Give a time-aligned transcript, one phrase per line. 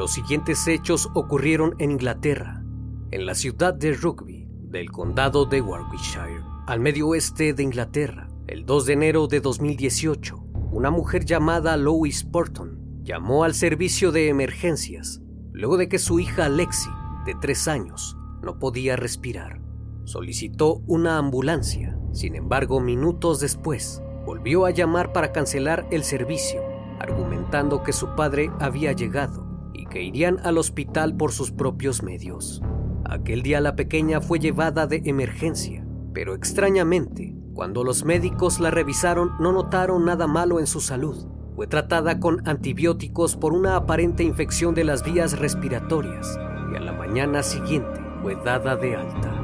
[0.00, 2.64] Los siguientes hechos ocurrieron en Inglaterra,
[3.10, 8.26] en la ciudad de Rugby, del condado de Warwickshire, al medio oeste de Inglaterra.
[8.46, 14.30] El 2 de enero de 2018, una mujer llamada Lois Porton llamó al servicio de
[14.30, 15.20] emergencias
[15.52, 16.88] luego de que su hija Lexi,
[17.26, 19.60] de 3 años, no podía respirar.
[20.04, 26.62] Solicitó una ambulancia, sin embargo, minutos después, volvió a llamar para cancelar el servicio,
[26.98, 29.49] argumentando que su padre había llegado
[29.86, 32.62] que irían al hospital por sus propios medios.
[33.04, 39.32] Aquel día la pequeña fue llevada de emergencia, pero extrañamente, cuando los médicos la revisaron
[39.40, 41.26] no notaron nada malo en su salud.
[41.56, 46.38] Fue tratada con antibióticos por una aparente infección de las vías respiratorias
[46.72, 49.34] y a la mañana siguiente fue dada de alta.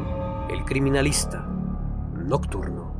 [0.48, 1.46] El criminalista
[2.26, 2.94] nocturno.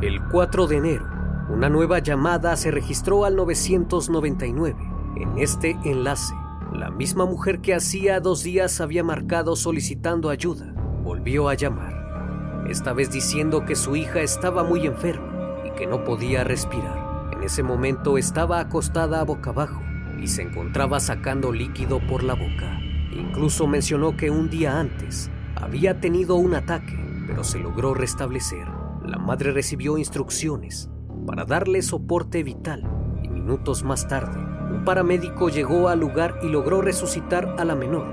[0.00, 1.06] El 4 de enero,
[1.48, 4.76] una nueva llamada se registró al 999.
[5.16, 6.34] En este enlace,
[6.72, 10.74] la misma mujer que hacía dos días había marcado solicitando ayuda
[11.04, 16.02] volvió a llamar, esta vez diciendo que su hija estaba muy enferma y que no
[16.02, 17.28] podía respirar.
[17.32, 19.82] En ese momento estaba acostada boca abajo
[20.18, 22.80] y se encontraba sacando líquido por la boca.
[23.12, 28.66] Incluso mencionó que un día antes había tenido un ataque, pero se logró restablecer.
[29.04, 30.88] La madre recibió instrucciones
[31.26, 32.82] para darle soporte vital
[33.22, 38.06] y minutos más tarde un paramédico llegó al lugar y logró resucitar a la menor,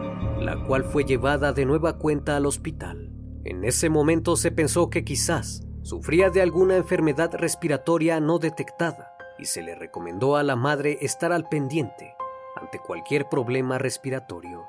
[0.43, 3.09] la cual fue llevada de nueva cuenta al hospital.
[3.45, 9.45] En ese momento se pensó que quizás sufría de alguna enfermedad respiratoria no detectada y
[9.45, 12.15] se le recomendó a la madre estar al pendiente
[12.55, 14.65] ante cualquier problema respiratorio.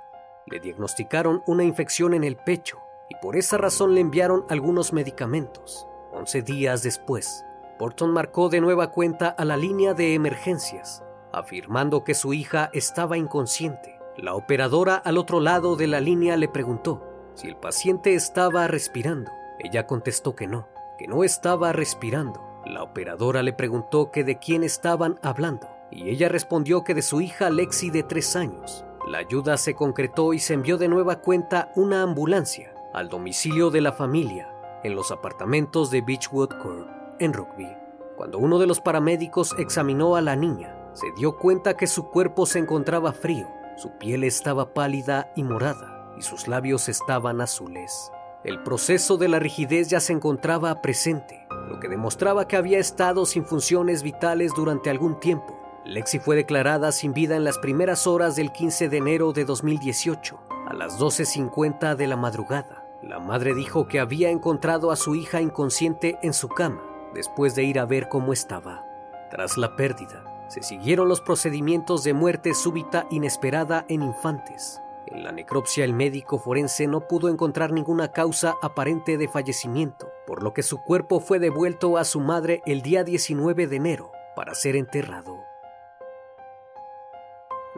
[0.47, 2.79] Le diagnosticaron una infección en el pecho
[3.11, 5.87] y por esa razón le enviaron algunos medicamentos.
[6.12, 7.45] Once días después,
[7.79, 11.03] Porton marcó de nueva cuenta a la línea de emergencias,
[11.33, 13.99] afirmando que su hija estaba inconsciente.
[14.17, 17.03] La operadora al otro lado de la línea le preguntó
[17.35, 19.31] si el paciente estaba respirando.
[19.59, 22.41] Ella contestó que no, que no estaba respirando.
[22.67, 27.21] La operadora le preguntó que de quién estaban hablando y ella respondió que de su
[27.21, 28.85] hija Lexi de tres años.
[29.07, 33.81] La ayuda se concretó y se envió de nueva cuenta una ambulancia al domicilio de
[33.81, 34.49] la familia
[34.85, 37.69] en los apartamentos de Beechwood Court en Rugby.
[38.17, 42.47] Cuando uno de los paramédicos examinó a la niña, se dio cuenta que su cuerpo
[42.47, 48.13] se encontraba frío, su piel estaba pálida y morada y sus labios estaban azules.
[48.45, 53.25] El proceso de la rigidez ya se encontraba presente, lo que demostraba que había estado
[53.25, 55.59] sin funciones vitales durante algún tiempo.
[55.85, 60.39] Lexi fue declarada sin vida en las primeras horas del 15 de enero de 2018,
[60.69, 62.85] a las 12.50 de la madrugada.
[63.03, 67.64] La madre dijo que había encontrado a su hija inconsciente en su cama después de
[67.64, 68.85] ir a ver cómo estaba.
[69.31, 74.81] Tras la pérdida, se siguieron los procedimientos de muerte súbita inesperada en infantes.
[75.06, 80.43] En la necropsia el médico forense no pudo encontrar ninguna causa aparente de fallecimiento, por
[80.43, 84.55] lo que su cuerpo fue devuelto a su madre el día 19 de enero para
[84.55, 85.38] ser enterrado.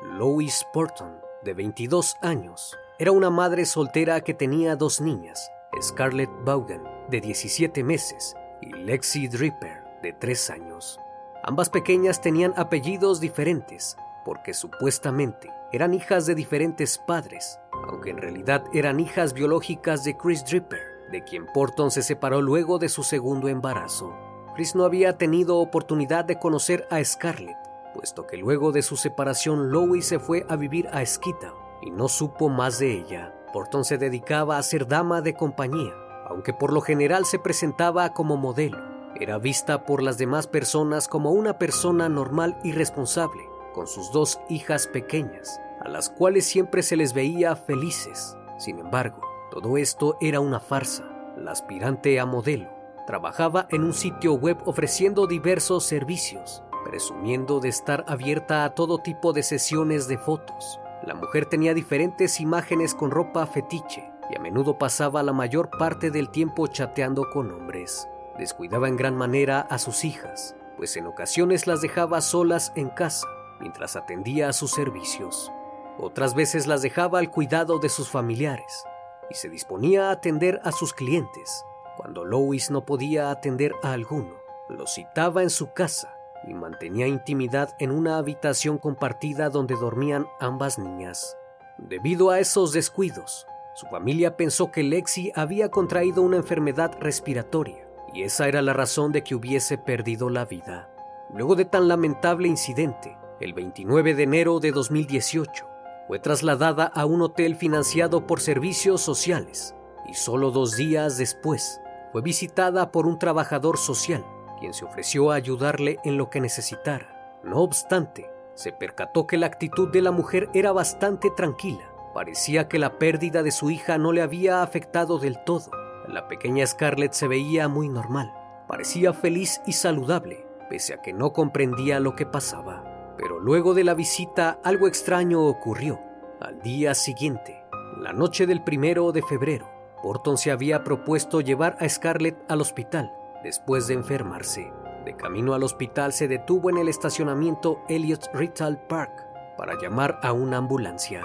[0.02, 5.50] Lois Porton, de 22 años, era una madre soltera que tenía dos niñas,
[5.82, 8.36] Scarlett Vaughan, de 17 meses,
[8.72, 11.00] Lexi Dripper, de 3 años.
[11.42, 17.58] Ambas pequeñas tenían apellidos diferentes, porque supuestamente eran hijas de diferentes padres,
[17.88, 20.80] aunque en realidad eran hijas biológicas de Chris Dripper,
[21.10, 24.14] de quien Porton se separó luego de su segundo embarazo.
[24.54, 27.58] Chris no había tenido oportunidad de conocer a Scarlett,
[27.92, 31.52] puesto que luego de su separación Lois se fue a vivir a Skita
[31.82, 33.34] y no supo más de ella.
[33.52, 35.92] Porton se dedicaba a ser dama de compañía,
[36.26, 41.30] aunque por lo general se presentaba como modelo era vista por las demás personas como
[41.30, 46.96] una persona normal y responsable, con sus dos hijas pequeñas, a las cuales siempre se
[46.96, 48.36] les veía felices.
[48.58, 49.20] Sin embargo,
[49.52, 51.04] todo esto era una farsa.
[51.36, 52.68] La aspirante a modelo
[53.06, 59.32] trabajaba en un sitio web ofreciendo diversos servicios, presumiendo de estar abierta a todo tipo
[59.32, 60.80] de sesiones de fotos.
[61.04, 66.10] La mujer tenía diferentes imágenes con ropa fetiche y a menudo pasaba la mayor parte
[66.10, 71.66] del tiempo chateando con hombres descuidaba en gran manera a sus hijas, pues en ocasiones
[71.66, 73.26] las dejaba solas en casa
[73.60, 75.52] mientras atendía a sus servicios.
[75.98, 78.84] Otras veces las dejaba al cuidado de sus familiares
[79.30, 81.64] y se disponía a atender a sus clientes.
[81.96, 84.34] Cuando Lois no podía atender a alguno,
[84.68, 86.16] lo citaba en su casa
[86.46, 91.36] y mantenía intimidad en una habitación compartida donde dormían ambas niñas.
[91.78, 98.22] Debido a esos descuidos, su familia pensó que Lexi había contraído una enfermedad respiratoria y
[98.22, 100.88] esa era la razón de que hubiese perdido la vida.
[101.32, 105.66] Luego de tan lamentable incidente, el 29 de enero de 2018,
[106.06, 109.74] fue trasladada a un hotel financiado por servicios sociales
[110.08, 111.80] y solo dos días después
[112.12, 114.24] fue visitada por un trabajador social,
[114.60, 117.40] quien se ofreció a ayudarle en lo que necesitara.
[117.42, 121.90] No obstante, se percató que la actitud de la mujer era bastante tranquila.
[122.14, 125.70] Parecía que la pérdida de su hija no le había afectado del todo
[126.08, 128.32] la pequeña Scarlett se veía muy normal,
[128.68, 133.14] parecía feliz y saludable, pese a que no comprendía lo que pasaba.
[133.16, 136.00] Pero luego de la visita algo extraño ocurrió.
[136.40, 137.64] Al día siguiente,
[137.98, 139.70] la noche del primero de febrero,
[140.02, 143.10] Porton se había propuesto llevar a Scarlett al hospital
[143.42, 144.72] después de enfermarse.
[145.06, 149.12] De camino al hospital se detuvo en el estacionamiento Elliot Retail Park
[149.56, 151.22] para llamar a una ambulancia.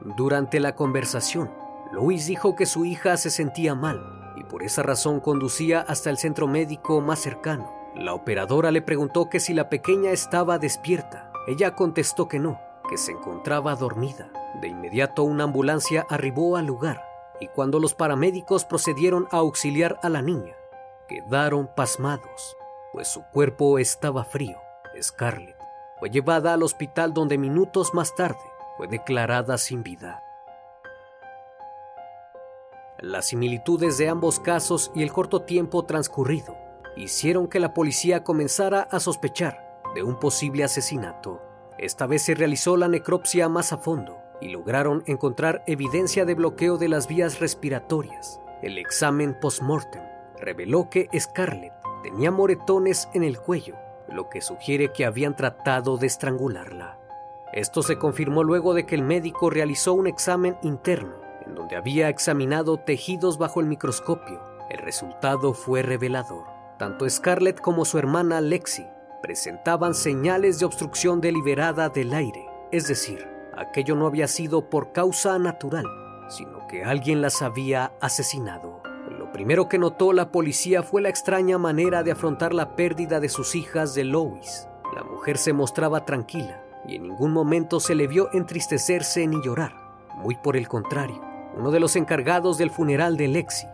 [0.00, 1.50] Durante la conversación,
[1.92, 6.18] Louis dijo que su hija se sentía mal y por esa razón conducía hasta el
[6.18, 7.72] centro médico más cercano.
[7.94, 11.32] La operadora le preguntó que si la pequeña estaba despierta.
[11.48, 12.60] Ella contestó que no,
[12.90, 14.30] que se encontraba dormida.
[14.60, 17.02] De inmediato una ambulancia arribó al lugar
[17.40, 20.54] y cuando los paramédicos procedieron a auxiliar a la niña,
[21.08, 22.56] quedaron pasmados,
[22.92, 24.58] pues su cuerpo estaba frío.
[25.00, 25.56] Scarlett
[25.98, 28.38] fue llevada al hospital donde minutos más tarde
[28.76, 30.22] fue declarada sin vida.
[32.98, 36.56] Las similitudes de ambos casos y el corto tiempo transcurrido
[36.96, 41.42] hicieron que la policía comenzara a sospechar de un posible asesinato.
[41.78, 46.78] Esta vez se realizó la necropsia más a fondo y lograron encontrar evidencia de bloqueo
[46.78, 48.40] de las vías respiratorias.
[48.62, 50.02] El examen post-mortem
[50.38, 53.76] reveló que Scarlett tenía moretones en el cuello,
[54.08, 56.98] lo que sugiere que habían tratado de estrangularla.
[57.56, 61.14] Esto se confirmó luego de que el médico realizó un examen interno
[61.46, 64.42] en donde había examinado tejidos bajo el microscopio.
[64.68, 66.44] El resultado fue revelador.
[66.78, 68.84] Tanto Scarlett como su hermana Lexi
[69.22, 75.38] presentaban señales de obstrucción deliberada del aire, es decir, aquello no había sido por causa
[75.38, 75.86] natural,
[76.28, 78.82] sino que alguien las había asesinado.
[79.18, 83.30] Lo primero que notó la policía fue la extraña manera de afrontar la pérdida de
[83.30, 84.68] sus hijas de Lois.
[84.94, 89.74] La mujer se mostraba tranquila y en ningún momento se le vio entristecerse ni llorar.
[90.16, 91.20] Muy por el contrario,
[91.56, 93.66] uno de los encargados del funeral de Lexi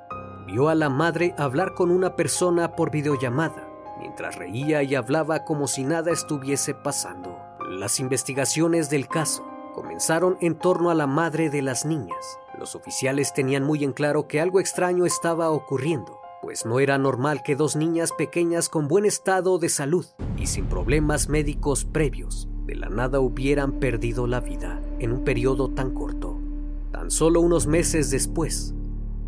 [0.47, 5.69] vio a la madre hablar con una persona por videollamada, mientras reía y hablaba como
[5.69, 7.39] si nada estuviese pasando.
[7.69, 12.39] Las investigaciones del caso comenzaron en torno a la madre de las niñas.
[12.59, 17.43] Los oficiales tenían muy en claro que algo extraño estaba ocurriendo, pues no era normal
[17.43, 22.77] que dos niñas pequeñas con buen estado de salud y sin problemas médicos previos de
[22.77, 26.39] la nada hubieran perdido la vida en un periodo tan corto.
[26.93, 28.75] Tan solo unos meses después,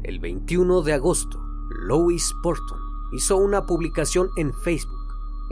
[0.03, 1.41] el 21 de agosto,
[1.87, 2.79] Lois Porton
[3.17, 4.93] hizo una publicación en Facebook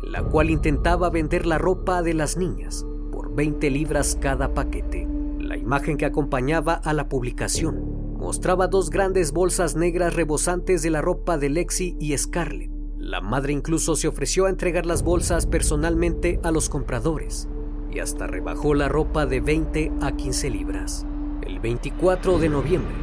[0.02, 5.08] en la cual intentaba vender la ropa de las niñas por 20 libras cada paquete.
[5.38, 11.02] La imagen que acompañaba a la publicación mostraba dos grandes bolsas negras rebosantes de la
[11.02, 12.70] ropa de Lexi y Scarlett.
[12.96, 17.48] La madre incluso se ofreció a entregar las bolsas personalmente a los compradores
[17.92, 21.06] y hasta rebajó la ropa de 20 a 15 libras.
[21.42, 22.94] El 24 de noviembre,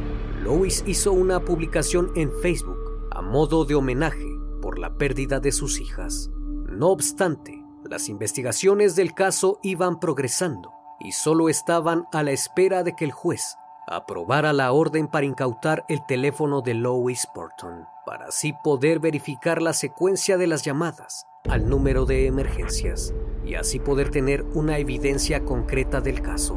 [0.42, 2.78] Lois hizo una publicación en Facebook
[3.10, 4.26] a modo de homenaje
[4.60, 6.30] por la pérdida de sus hijas.
[6.68, 12.94] No obstante, las investigaciones del caso iban progresando y solo estaban a la espera de
[12.94, 13.56] que el juez
[13.86, 19.72] aprobara la orden para incautar el teléfono de Lois Porton, para así poder verificar la
[19.72, 23.14] secuencia de las llamadas al número de emergencias
[23.50, 26.56] y así poder tener una evidencia concreta del caso.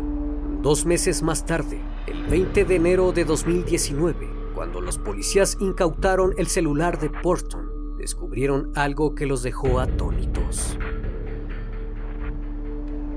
[0.61, 6.45] Dos meses más tarde, el 20 de enero de 2019, cuando los policías incautaron el
[6.45, 10.77] celular de Porton, descubrieron algo que los dejó atónitos.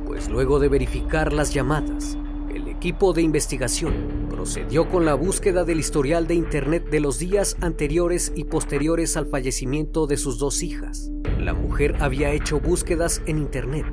[0.07, 2.17] Pues luego de verificar las llamadas,
[2.77, 8.33] equipo de investigación procedió con la búsqueda del historial de Internet de los días anteriores
[8.37, 11.11] y posteriores al fallecimiento de sus dos hijas.
[11.39, 13.87] La mujer había hecho búsquedas en Internet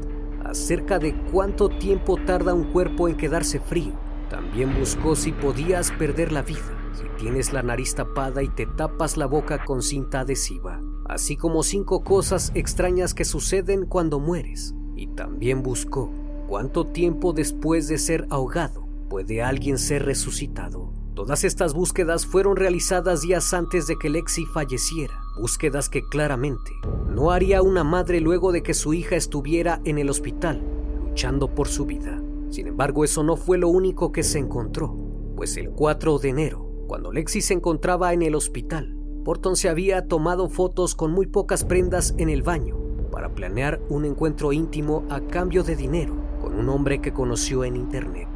[0.44, 3.94] acerca de cuánto tiempo tarda un cuerpo en quedarse frío.
[4.30, 9.18] También buscó si podías perder la vida si tienes la nariz tapada y te tapas
[9.18, 14.76] la boca con cinta adhesiva, así como cinco cosas extrañas que suceden cuando mueres.
[14.96, 16.12] Y también buscó
[16.48, 20.92] cuánto tiempo después de ser ahogado puede alguien ser resucitado.
[21.14, 26.72] Todas estas búsquedas fueron realizadas días antes de que Lexi falleciera, búsquedas que claramente
[27.10, 30.64] no haría una madre luego de que su hija estuviera en el hospital,
[31.06, 32.20] luchando por su vida.
[32.50, 34.98] Sin embargo, eso no fue lo único que se encontró,
[35.36, 40.08] pues el 4 de enero, cuando Lexi se encontraba en el hospital, Porton se había
[40.08, 42.78] tomado fotos con muy pocas prendas en el baño
[43.12, 46.24] para planear un encuentro íntimo a cambio de dinero
[46.58, 48.28] un hombre que conoció en internet.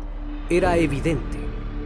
[0.50, 1.38] Era evidente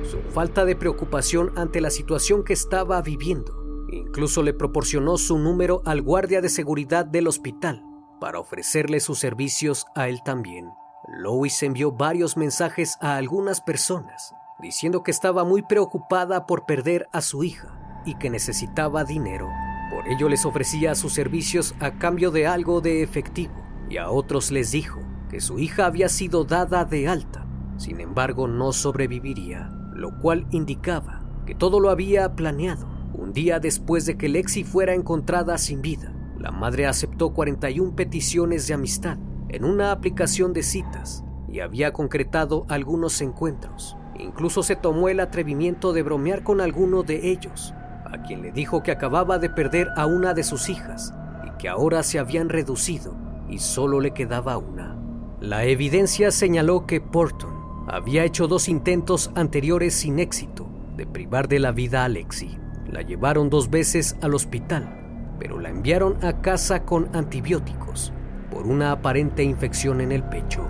[0.09, 3.53] su falta de preocupación ante la situación que estaba viviendo.
[3.91, 7.83] Incluso le proporcionó su número al guardia de seguridad del hospital
[8.19, 10.69] para ofrecerle sus servicios a él también.
[11.07, 17.21] Lois envió varios mensajes a algunas personas diciendo que estaba muy preocupada por perder a
[17.21, 19.50] su hija y que necesitaba dinero.
[19.89, 23.53] Por ello les ofrecía sus servicios a cambio de algo de efectivo
[23.89, 25.00] y a otros les dijo
[25.31, 27.47] que su hija había sido dada de alta,
[27.77, 29.71] sin embargo no sobreviviría
[30.01, 32.88] lo cual indicaba que todo lo había planeado.
[33.13, 38.67] Un día después de que Lexi fuera encontrada sin vida, la madre aceptó 41 peticiones
[38.67, 39.17] de amistad
[39.50, 43.95] en una aplicación de citas y había concretado algunos encuentros.
[44.17, 47.73] Incluso se tomó el atrevimiento de bromear con alguno de ellos,
[48.05, 51.13] a quien le dijo que acababa de perder a una de sus hijas
[51.45, 53.15] y que ahora se habían reducido
[53.50, 55.00] y solo le quedaba una.
[55.41, 61.57] La evidencia señaló que Porton había hecho dos intentos anteriores sin éxito de privar de
[61.57, 62.60] la vida a Lexi.
[62.86, 68.13] La llevaron dos veces al hospital, pero la enviaron a casa con antibióticos
[68.51, 70.63] por una aparente infección en el pecho.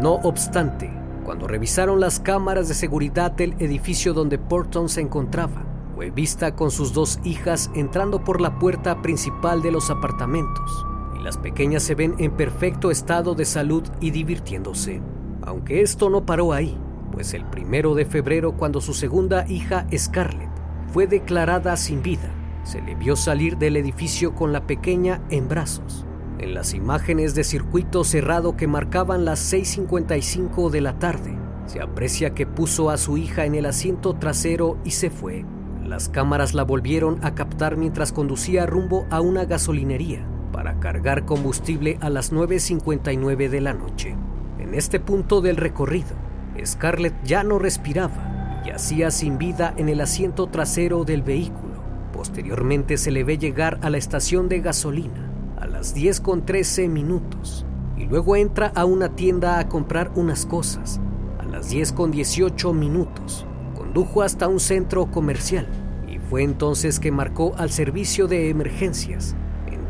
[0.00, 0.90] No obstante,
[1.22, 5.62] cuando revisaron las cámaras de seguridad del edificio donde Porton se encontraba,
[5.94, 10.86] fue vista con sus dos hijas entrando por la puerta principal de los apartamentos,
[11.20, 15.02] las pequeñas se ven en perfecto estado de salud y divirtiéndose.
[15.42, 16.78] Aunque esto no paró ahí,
[17.12, 20.50] pues el primero de febrero cuando su segunda hija Scarlett
[20.92, 22.30] fue declarada sin vida,
[22.64, 26.06] se le vio salir del edificio con la pequeña en brazos.
[26.38, 31.36] En las imágenes de circuito cerrado que marcaban las 6.55 de la tarde,
[31.66, 35.44] se aprecia que puso a su hija en el asiento trasero y se fue.
[35.84, 41.98] Las cámaras la volvieron a captar mientras conducía rumbo a una gasolinería para cargar combustible
[42.00, 44.16] a las 9.59 de la noche.
[44.58, 46.16] En este punto del recorrido,
[46.64, 51.82] Scarlett ya no respiraba y yacía sin vida en el asiento trasero del vehículo.
[52.12, 55.30] Posteriormente se le ve llegar a la estación de gasolina
[55.60, 57.66] a las 10 con 13 minutos
[57.96, 61.00] y luego entra a una tienda a comprar unas cosas.
[61.38, 65.68] A las 10 con 18 minutos, condujo hasta un centro comercial
[66.08, 69.36] y fue entonces que marcó al servicio de emergencias.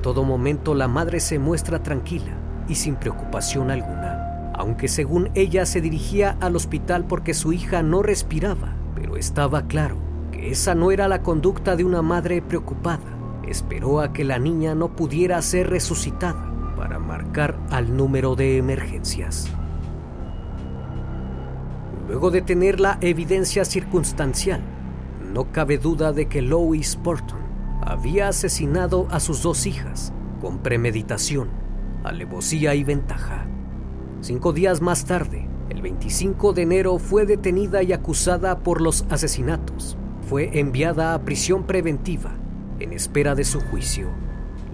[0.02, 2.32] Todo momento la madre se muestra tranquila
[2.68, 8.02] y sin preocupación alguna, aunque según ella se dirigía al hospital porque su hija no
[8.02, 9.96] respiraba, pero estaba claro
[10.32, 13.04] que esa no era la conducta de una madre preocupada.
[13.46, 19.50] Esperó a que la niña no pudiera ser resucitada para marcar al número de emergencias.
[22.08, 24.62] Luego de tener la evidencia circunstancial,
[25.34, 27.39] no cabe duda de que Lois Porton
[27.82, 31.48] había asesinado a sus dos hijas con premeditación,
[32.04, 33.46] alevosía y ventaja.
[34.20, 39.96] Cinco días más tarde, el 25 de enero, fue detenida y acusada por los asesinatos.
[40.28, 42.32] Fue enviada a prisión preventiva
[42.80, 44.08] en espera de su juicio.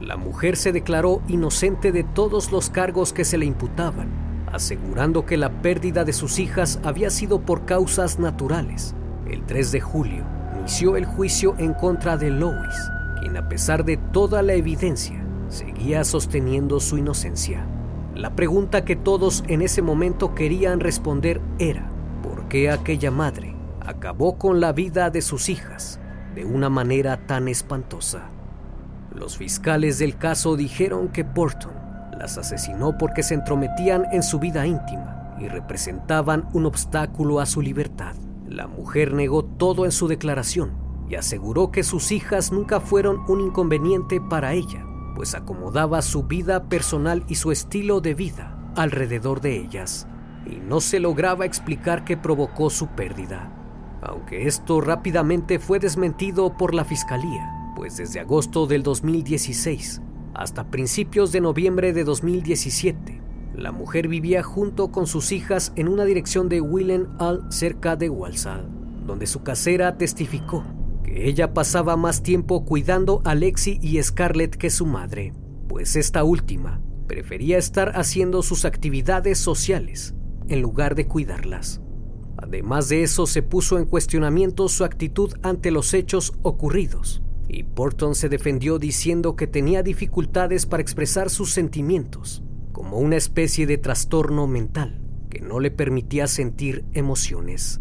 [0.01, 4.09] La mujer se declaró inocente de todos los cargos que se le imputaban,
[4.53, 8.95] asegurando que la pérdida de sus hijas había sido por causas naturales.
[9.29, 10.25] El 3 de julio
[10.59, 16.05] inició el juicio en contra de Lois, quien a pesar de toda la evidencia seguía
[16.05, 17.67] sosteniendo su inocencia.
[18.15, 21.91] La pregunta que todos en ese momento querían responder era,
[22.23, 26.01] ¿por qué aquella madre acabó con la vida de sus hijas
[26.35, 28.31] de una manera tan espantosa?
[29.15, 31.73] Los fiscales del caso dijeron que Porton
[32.19, 37.61] las asesinó porque se entrometían en su vida íntima y representaban un obstáculo a su
[37.61, 38.15] libertad.
[38.49, 43.41] La mujer negó todo en su declaración y aseguró que sus hijas nunca fueron un
[43.41, 49.57] inconveniente para ella, pues acomodaba su vida personal y su estilo de vida alrededor de
[49.57, 50.07] ellas,
[50.45, 53.53] y no se lograba explicar qué provocó su pérdida,
[54.03, 60.01] aunque esto rápidamente fue desmentido por la fiscalía pues desde agosto del 2016
[60.35, 63.21] hasta principios de noviembre de 2017,
[63.55, 68.11] la mujer vivía junto con sus hijas en una dirección de Willen Al cerca de
[68.11, 68.67] Walsall,
[69.07, 70.65] donde su casera testificó
[71.17, 75.33] ella pasaba más tiempo cuidando a Lexi y Scarlett que su madre,
[75.69, 80.15] pues esta última prefería estar haciendo sus actividades sociales
[80.49, 81.81] en lugar de cuidarlas.
[82.37, 88.15] Además de eso, se puso en cuestionamiento su actitud ante los hechos ocurridos y Porton
[88.15, 94.47] se defendió diciendo que tenía dificultades para expresar sus sentimientos, como una especie de trastorno
[94.47, 95.01] mental
[95.31, 97.81] que no le permitía sentir emociones.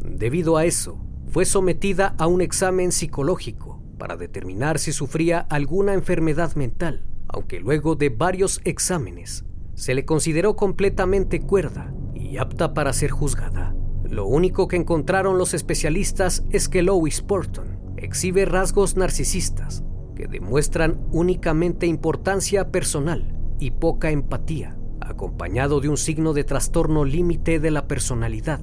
[0.00, 0.98] Debido a eso,
[1.32, 7.94] fue sometida a un examen psicológico para determinar si sufría alguna enfermedad mental, aunque luego
[7.94, 13.74] de varios exámenes se le consideró completamente cuerda y apta para ser juzgada.
[14.04, 19.82] Lo único que encontraron los especialistas es que Lois Porton exhibe rasgos narcisistas
[20.14, 27.58] que demuestran únicamente importancia personal y poca empatía, acompañado de un signo de trastorno límite
[27.58, 28.60] de la personalidad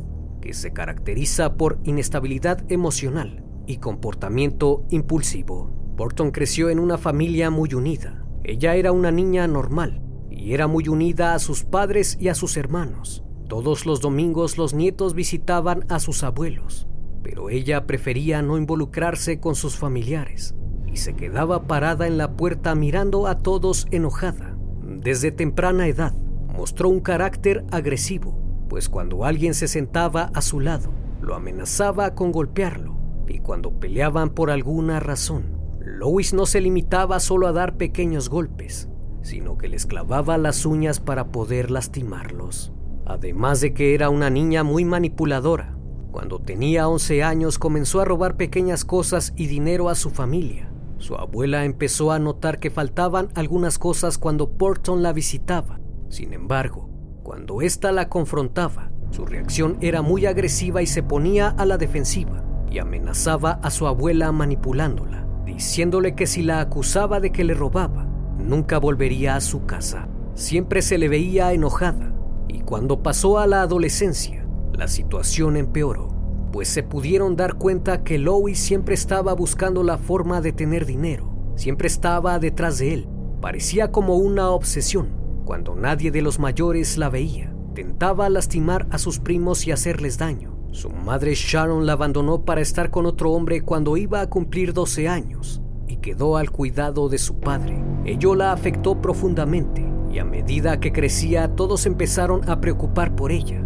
[0.54, 5.94] se caracteriza por inestabilidad emocional y comportamiento impulsivo.
[5.98, 8.26] Porton creció en una familia muy unida.
[8.44, 12.58] Ella era una niña normal y era muy unida a sus padres y a sus
[12.58, 13.24] hermanos.
[13.48, 16.90] Todos los domingos los nietos visitaban a sus abuelos
[17.24, 20.56] pero ella prefería no involucrarse con sus familiares
[20.88, 24.58] y se quedaba parada en la puerta mirando a todos enojada.
[24.82, 26.14] Desde temprana edad
[26.56, 28.39] mostró un carácter agresivo,
[28.70, 32.96] pues cuando alguien se sentaba a su lado, lo amenazaba con golpearlo,
[33.28, 38.88] y cuando peleaban por alguna razón, Lois no se limitaba solo a dar pequeños golpes,
[39.22, 42.72] sino que les clavaba las uñas para poder lastimarlos.
[43.06, 45.76] Además de que era una niña muy manipuladora,
[46.12, 50.72] cuando tenía 11 años comenzó a robar pequeñas cosas y dinero a su familia.
[50.98, 55.80] Su abuela empezó a notar que faltaban algunas cosas cuando Porton la visitaba.
[56.10, 56.90] Sin embargo,
[57.30, 62.44] cuando ésta la confrontaba, su reacción era muy agresiva y se ponía a la defensiva
[62.72, 68.08] y amenazaba a su abuela manipulándola, diciéndole que si la acusaba de que le robaba,
[68.40, 70.08] nunca volvería a su casa.
[70.34, 72.16] Siempre se le veía enojada
[72.48, 76.08] y cuando pasó a la adolescencia, la situación empeoró,
[76.52, 81.32] pues se pudieron dar cuenta que Lois siempre estaba buscando la forma de tener dinero,
[81.56, 83.08] siempre estaba detrás de él.
[83.40, 85.19] Parecía como una obsesión.
[85.50, 90.56] Cuando nadie de los mayores la veía, tentaba lastimar a sus primos y hacerles daño.
[90.70, 95.08] Su madre Sharon la abandonó para estar con otro hombre cuando iba a cumplir 12
[95.08, 97.84] años y quedó al cuidado de su padre.
[98.06, 99.84] Ello la afectó profundamente
[100.14, 103.60] y a medida que crecía todos empezaron a preocupar por ella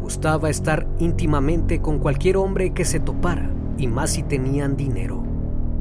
[0.00, 5.22] gustaba estar íntimamente con cualquier hombre que se topara, y más si tenían dinero.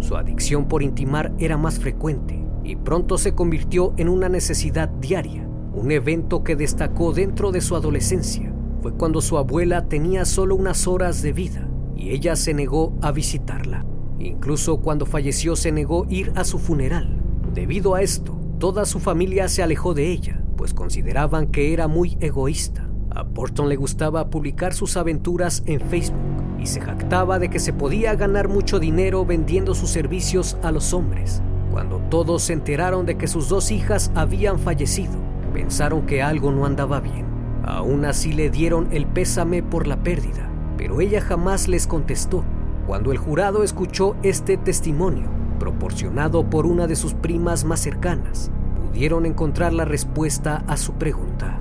[0.02, 5.46] Su adicción por intimar era más frecuente y pronto se convirtió en una necesidad diaria,
[5.74, 8.52] Un evento que destacó dentro de su adolescencia
[8.82, 13.12] fue cuando su abuela tenía solo unas horas de vida y ella se negó a
[13.12, 13.86] visitarla.
[14.18, 17.22] Incluso cuando falleció se negó ir a su funeral.
[17.54, 22.18] Debido a esto, toda su familia se alejó de ella, pues consideraban que era muy
[22.22, 22.90] egoísta.
[23.12, 27.72] A Porton le gustaba publicar sus aventuras en Facebook y se jactaba de que se
[27.72, 31.44] podía ganar mucho dinero vendiendo sus servicios a los hombres.
[31.78, 35.14] Cuando todos se enteraron de que sus dos hijas habían fallecido,
[35.54, 37.28] pensaron que algo no andaba bien.
[37.64, 42.44] Aún así le dieron el pésame por la pérdida, pero ella jamás les contestó.
[42.88, 48.50] Cuando el jurado escuchó este testimonio, proporcionado por una de sus primas más cercanas,
[48.84, 51.60] pudieron encontrar la respuesta a su pregunta.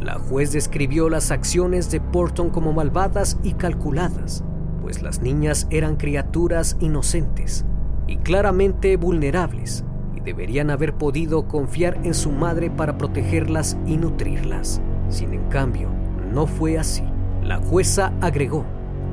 [0.00, 4.44] La juez describió las acciones de Porton como malvadas y calculadas,
[4.80, 7.66] pues las niñas eran criaturas inocentes
[8.12, 14.82] y claramente vulnerables y deberían haber podido confiar en su madre para protegerlas y nutrirlas.
[15.08, 15.88] Sin en cambio,
[16.30, 17.04] no fue así.
[17.42, 18.66] La jueza agregó,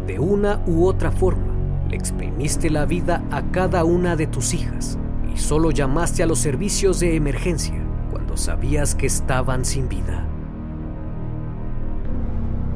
[0.05, 1.53] de una u otra forma,
[1.87, 4.99] le exprimiste la vida a cada una de tus hijas
[5.33, 7.81] y solo llamaste a los servicios de emergencia
[8.11, 10.27] cuando sabías que estaban sin vida.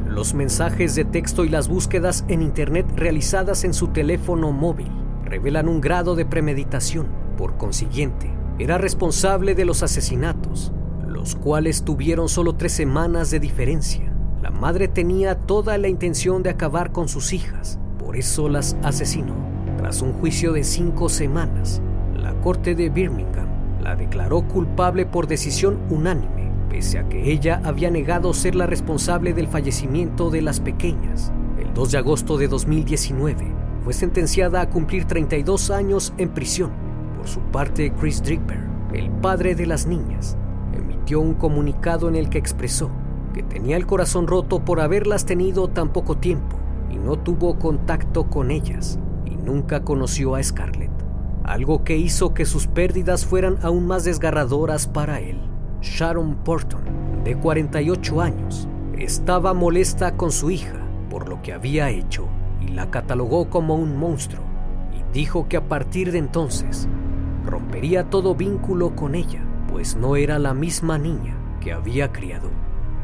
[0.08, 5.03] Los mensajes de texto y las búsquedas en Internet realizadas en su teléfono móvil
[5.34, 7.08] revelan un grado de premeditación.
[7.40, 10.72] Por consiguiente, era responsable de los asesinatos,
[11.08, 14.14] los cuales tuvieron solo tres semanas de diferencia.
[14.44, 19.34] La madre tenía toda la intención de acabar con sus hijas, por eso las asesinó.
[19.80, 21.82] Tras un juicio de cinco semanas,
[22.16, 23.48] la corte de Birmingham
[23.82, 29.34] la declaró culpable por decisión unánime pese a que ella había negado ser la responsable
[29.34, 31.32] del fallecimiento de las pequeñas.
[31.60, 36.72] El 2 de agosto de 2019 fue sentenciada a cumplir 32 años en prisión.
[37.18, 38.60] Por su parte, Chris Dripper,
[38.94, 40.38] el padre de las niñas,
[40.74, 42.90] emitió un comunicado en el que expresó
[43.34, 46.56] que tenía el corazón roto por haberlas tenido tan poco tiempo
[46.92, 50.92] y no tuvo contacto con ellas y nunca conoció a Scarlett,
[51.44, 55.42] algo que hizo que sus pérdidas fueran aún más desgarradoras para él.
[55.82, 56.84] Sharon Porton,
[57.24, 58.68] de 48 años,
[58.98, 62.28] estaba molesta con su hija por lo que había hecho
[62.66, 64.44] y la catalogó como un monstruo
[64.94, 66.88] y dijo que a partir de entonces
[67.46, 72.50] rompería todo vínculo con ella, pues no era la misma niña que había criado.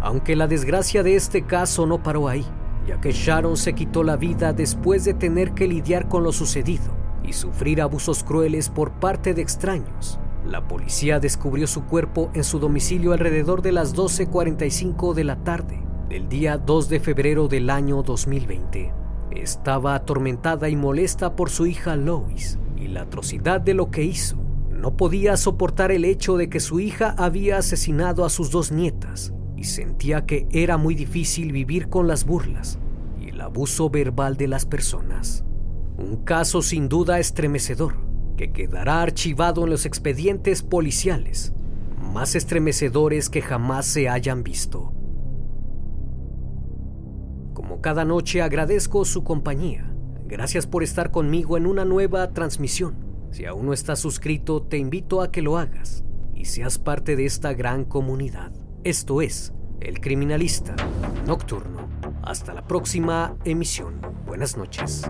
[0.01, 2.45] Aunque la desgracia de este caso no paró ahí,
[2.87, 6.95] ya que Sharon se quitó la vida después de tener que lidiar con lo sucedido
[7.23, 10.19] y sufrir abusos crueles por parte de extraños
[10.49, 15.83] la policía descubrió su cuerpo en su domicilio alrededor de las 12.45 de la tarde
[16.07, 18.91] del día 2 de febrero del año 2020.
[19.31, 24.37] Estaba atormentada y molesta por su hija Lois y la atrocidad de lo que hizo.
[24.71, 29.33] No podía soportar el hecho de que su hija había asesinado a sus dos nietas
[29.55, 32.79] y sentía que era muy difícil vivir con las burlas
[33.19, 35.43] y el abuso verbal de las personas.
[35.97, 37.95] Un caso sin duda estremecedor
[38.37, 41.53] que quedará archivado en los expedientes policiales
[41.99, 44.93] más estremecedores que jamás se hayan visto.
[47.81, 49.89] Cada noche agradezco su compañía.
[50.25, 52.97] Gracias por estar conmigo en una nueva transmisión.
[53.31, 56.03] Si aún no estás suscrito, te invito a que lo hagas
[56.35, 58.51] y seas parte de esta gran comunidad.
[58.83, 60.75] Esto es El Criminalista
[61.25, 61.87] Nocturno.
[62.21, 64.01] Hasta la próxima emisión.
[64.25, 65.09] Buenas noches.